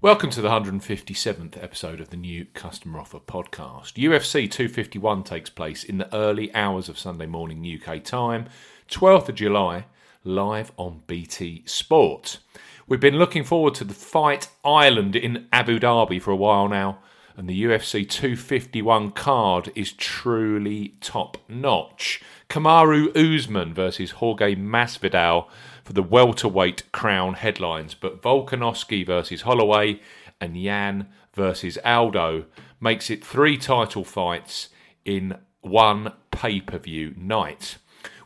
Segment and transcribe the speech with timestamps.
[0.00, 3.94] Welcome to the 157th episode of the new Customer Offer podcast.
[3.94, 8.46] UFC 251 takes place in the early hours of Sunday morning UK time,
[8.88, 9.86] 12th of July,
[10.22, 12.38] live on BT Sport.
[12.86, 17.00] We've been looking forward to the Fight Island in Abu Dhabi for a while now,
[17.36, 22.22] and the UFC 251 card is truly top notch.
[22.48, 25.48] Kamaru Usman versus Jorge Masvidal
[25.88, 30.00] for the welterweight crown headlines, but Volkanovski versus Holloway
[30.38, 32.44] and Yan versus Aldo
[32.78, 34.68] makes it three title fights
[35.06, 37.78] in one pay per view night.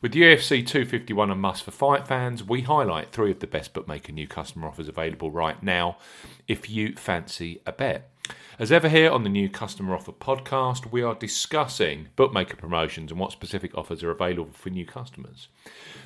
[0.00, 4.12] With UFC 251 a must for fight fans, we highlight three of the best bookmaker
[4.12, 5.98] new customer offers available right now
[6.48, 8.09] if you fancy a bet.
[8.60, 13.18] As ever, here on the new Customer Offer podcast, we are discussing bookmaker promotions and
[13.18, 15.48] what specific offers are available for new customers.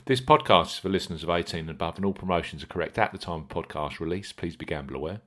[0.06, 3.10] This podcast is for listeners of 18 and above, and all promotions are correct at
[3.10, 4.30] the time of podcast release.
[4.32, 5.20] Please be gamble aware.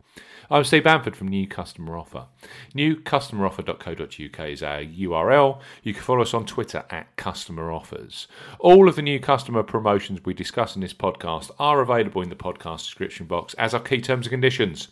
[0.50, 2.28] I'm Steve Bamford from New Customer Offer.
[2.74, 5.60] NewCustomeroffer.co.uk is our URL.
[5.84, 8.28] You can follow us on Twitter at Customer Offers.
[8.60, 12.36] All of the new customer promotions we discuss in this podcast are available in the
[12.38, 14.88] podcast description box as are key terms and conditions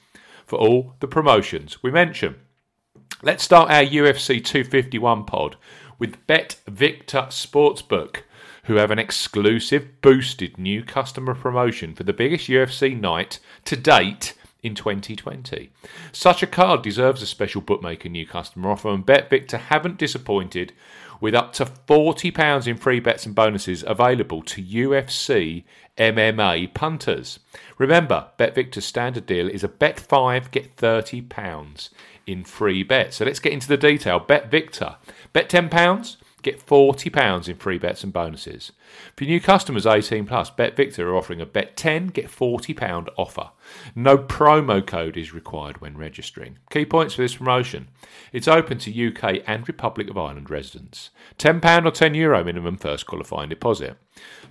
[0.46, 2.36] for all the promotions we mention.
[3.22, 5.58] Let's start our UFC 251 pod
[5.98, 8.18] with Bet Victor Sportsbook,
[8.66, 14.34] who have an exclusive boosted new customer promotion for the biggest UFC night to date
[14.66, 15.70] in 2020.
[16.12, 20.74] Such a card deserves a special bookmaker new customer offer, and Bet Victor haven't disappointed
[21.22, 25.64] with up to £40 in free bets and bonuses available to UFC
[25.98, 27.40] MMA punters.
[27.78, 31.90] Remember, BetVictor's standard deal is a bet 5, get £30
[32.26, 33.18] in free bets.
[33.18, 34.20] So let's get into the detail.
[34.20, 34.96] BetVictor.
[35.32, 38.72] Bet £10, get £40 in free bets and bonuses.
[39.18, 43.50] For new customers 18 plus, BetVictor are offering a bet 10, get £40 offer.
[43.96, 46.60] No promo code is required when registering.
[46.70, 47.88] Key points for this promotion.
[48.32, 51.10] It's open to UK and Republic of Ireland residents.
[51.40, 53.98] £10 or €10 Euro minimum first qualifying deposit.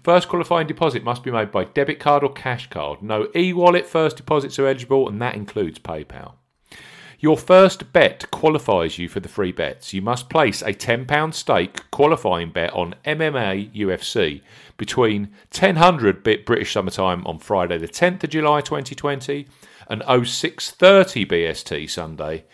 [0.02, 3.02] First qualifying deposit must be made by debit card or cash card.
[3.02, 6.34] No e wallet first deposits are eligible, and that includes PayPal.
[7.24, 9.94] Your first bet qualifies you for the free bets.
[9.94, 14.42] You must place a £10 stake qualifying bet on MMA UFC
[14.76, 19.48] between 1000 bit British summertime on Friday the 10th of July 2020
[19.88, 22.44] and 0630 BST Sunday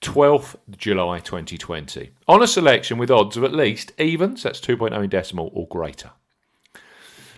[0.00, 5.10] 12th July 2020 on a selection with odds of at least evens, that's 2.0 in
[5.10, 6.12] decimal or greater.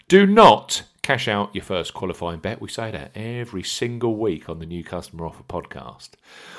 [0.06, 2.60] Do not cash out your first qualifying bet.
[2.60, 6.10] We say that every single week on the New Customer Offer podcast.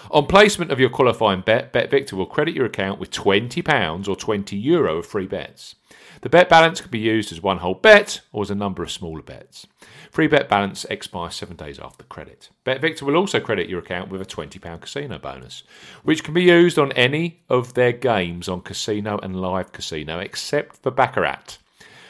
[0.10, 4.64] On placement of your qualifying bet, BetVictor will credit your account with £20 or €20
[4.64, 5.76] Euro of free bets.
[6.22, 8.90] The bet balance can be used as one whole bet or as a number of
[8.90, 9.68] smaller bets.
[10.12, 12.50] Free bet balance expires seven days after credit.
[12.66, 15.64] BetVictor will also credit your account with a £20 casino bonus,
[16.04, 20.78] which can be used on any of their games on casino and live casino except
[20.78, 21.58] for Baccarat.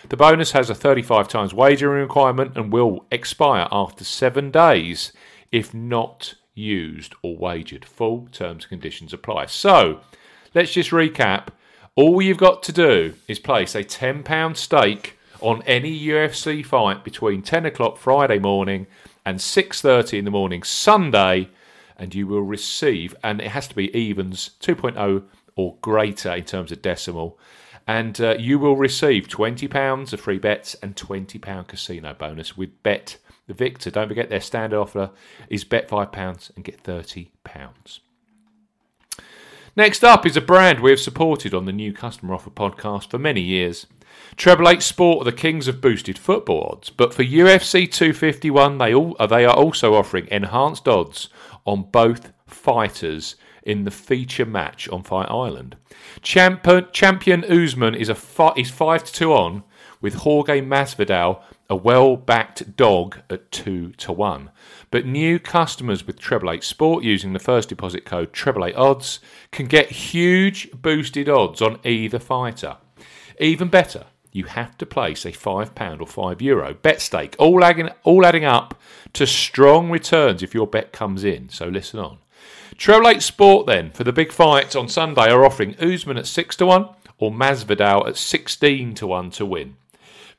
[0.09, 5.11] The bonus has a 35 times wagering requirement and will expire after seven days
[5.51, 7.83] if not used or wagered.
[7.83, 9.47] Full terms and conditions apply.
[9.47, 9.99] So
[10.55, 11.49] let's just recap.
[11.95, 17.41] All you've got to do is place a £10 stake on any UFC fight between
[17.41, 18.87] 10 o'clock Friday morning
[19.25, 21.49] and 6.30 in the morning Sunday
[21.97, 25.23] and you will receive, and it has to be evens 2.0
[25.55, 27.37] or greater in terms of decimal,
[27.87, 33.17] and uh, you will receive £20 of free bets and £20 casino bonus with Bet
[33.47, 33.89] Victor.
[33.89, 35.11] Don't forget their standard offer
[35.49, 37.29] is bet £5 and get £30.
[39.77, 43.19] Next up is a brand we have supported on the new Customer Offer podcast for
[43.19, 43.85] many years.
[44.35, 48.93] Treble Eight Sport are the kings of boosted football odds, but for UFC 251, they,
[48.93, 51.29] all, they are also offering enhanced odds
[51.65, 53.35] on both fighters
[53.67, 55.75] in the feature match on Fight Island.
[56.21, 59.63] Champion, champion Usman is a fi- is five to two on
[59.99, 64.51] with Jorge Masvidal, a well-backed dog at two to one.
[64.89, 69.19] But new customers with Treble Eight Sport using the first deposit code Treble Eight Odds
[69.51, 72.77] can get huge boosted odds on either fighter.
[73.39, 77.65] Even better, you have to place a five pound or five euro bet stake, all
[77.65, 78.79] adding, all adding up
[79.11, 81.49] to strong returns if your bet comes in.
[81.49, 82.19] So listen on.
[83.07, 86.65] Eight Sport then for the big fight on Sunday are offering Usman at six to
[86.65, 89.75] one or Masvidal at sixteen to one to win.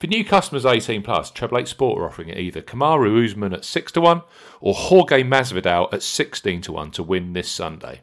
[0.00, 3.64] For new customers 18 plus, Treble Eight Sport are offering it either Kamaru Usman at
[3.64, 4.22] 6 to 1
[4.60, 8.02] or Jorge Masvidal at 16 to 1 to win this Sunday.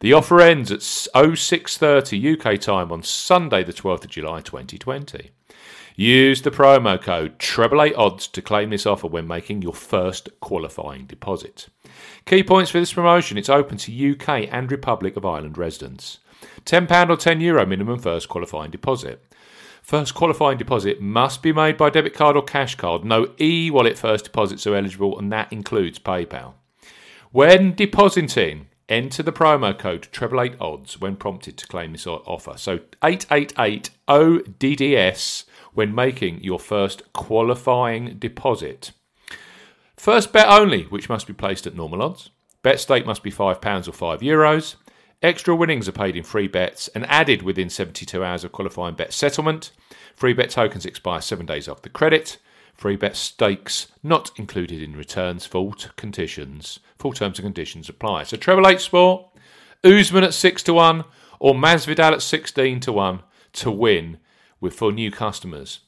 [0.00, 5.32] The offer ends at 0630 UK time on Sunday the 12th of July 2020.
[5.96, 10.28] Use the promo code treble eight odds to claim this offer when making your first
[10.40, 11.68] qualifying deposit.
[12.26, 16.18] Key points for this promotion: it's open to UK and Republic of Ireland residents.
[16.64, 19.24] £10 or €10 Euro minimum first qualifying deposit.
[19.82, 23.04] First qualifying deposit must be made by debit card or cash card.
[23.04, 26.54] No e wallet first deposits are eligible, and that includes PayPal.
[27.30, 32.54] When depositing, enter the promo code treble eight odds when prompted to claim this offer.
[32.56, 38.92] So 888 ODDS when making your first qualifying deposit.
[39.96, 42.30] First bet only, which must be placed at normal odds.
[42.62, 43.56] Bet stake must be £5
[43.88, 44.20] or €5.
[44.20, 44.76] Euros.
[45.22, 49.12] Extra winnings are paid in free bets and added within 72 hours of qualifying bet
[49.12, 49.72] settlement.
[50.14, 52.38] Free bet tokens expire seven days after credit.
[52.74, 55.46] Free bet stakes not included in returns.
[55.46, 58.24] Full conditions, full terms and conditions apply.
[58.24, 59.26] So treble eight sport,
[59.84, 61.04] Usman at six to one,
[61.38, 63.22] or Masvidal at sixteen to one
[63.54, 64.18] to win
[64.60, 65.80] with for new customers.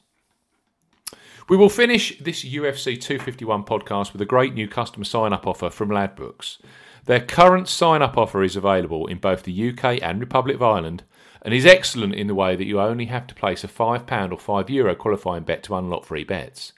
[1.48, 5.70] We will finish this UFC 251 podcast with a great new customer sign up offer
[5.70, 6.58] from Ladbrokes.
[7.04, 11.04] Their current sign up offer is available in both the UK and Republic of Ireland
[11.46, 14.36] and is excellent in the way that you only have to place a £5 or
[14.36, 16.72] €5 Euro qualifying bet to unlock free bets.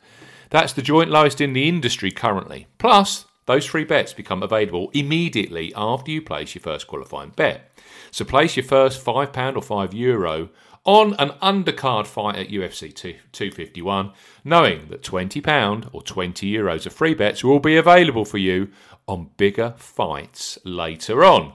[0.51, 2.67] That's the joint lowest in the industry currently.
[2.77, 7.73] Plus, those free bets become available immediately after you place your first qualifying bet.
[8.11, 10.51] So place your first £5 or €5 Euro
[10.85, 14.13] on an undercard fight at UFC 251,
[14.45, 18.69] knowing that £20 or 20 euros of free bets will be available for you
[19.07, 21.55] on bigger fights later on.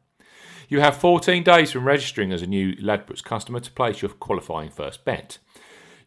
[0.71, 4.69] You have 14 days from registering as a new Ladbrokes customer to place your qualifying
[4.69, 5.37] first bet.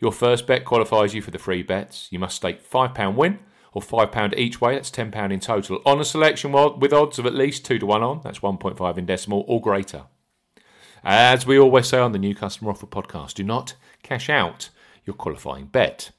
[0.01, 2.09] Your first bet qualifies you for the free bets.
[2.11, 3.41] You must stake £5 win
[3.75, 6.51] or £5 each way, that's £10 in total, on a selection
[6.81, 10.05] with odds of at least 2 to 1 on, that's 1.5 in decimal, or greater.
[11.05, 14.71] As we always say on the New Customer Offer podcast, do not cash out
[15.05, 16.11] your qualifying bet.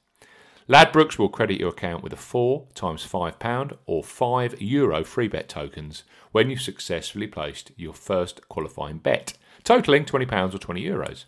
[0.68, 5.48] Ladbrokes will credit your account with a 4 times £5 or €5 Euro free bet
[5.48, 9.34] tokens when you successfully placed your first qualifying bet,
[9.64, 11.26] totaling £20 or 20 euros.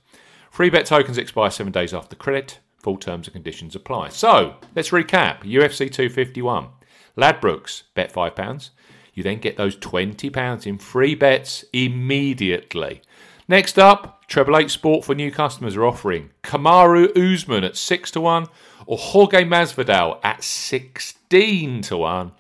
[0.50, 2.60] Free bet tokens expire seven days after credit.
[2.80, 4.10] Full terms and conditions apply.
[4.10, 6.70] So, let's recap UFC 251.
[7.16, 8.70] Ladbrokes, bet £5.
[9.14, 13.02] You then get those £20 in free bets immediately.
[13.48, 18.22] Next up, Treble Eight Sport for new customers are offering Kamaru Usman at 6 to
[18.22, 18.48] 1
[18.88, 22.32] or Jorge Masvidal at 16 to 1.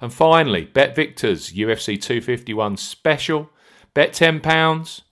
[0.00, 3.50] And finally, Bet Victor's UFC 251 special.
[3.92, 5.02] Bet £10,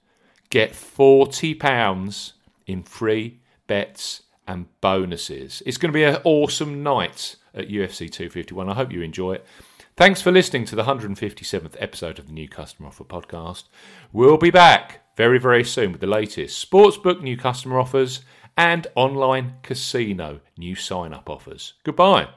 [0.51, 2.33] get £40
[2.67, 5.63] in free bets and bonuses.
[5.67, 8.69] It's going to be an awesome night at UFC 251.
[8.69, 9.47] I hope you enjoy it.
[9.97, 13.65] Thanks for listening to the 157th episode of the New Customer Offer podcast.
[14.13, 18.21] We'll be back very, very soon with the latest sportsbook new customer offers
[18.59, 21.75] and online casino new sign up offers.
[21.85, 22.29] Goodbye.